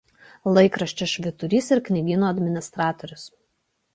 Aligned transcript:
Laikraščio 0.53 1.07
„Švyturys“ 1.11 1.69
ir 1.75 1.83
knygyno 1.89 2.29
administratorius. 2.31 3.29